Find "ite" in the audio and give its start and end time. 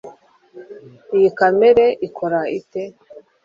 2.59-2.83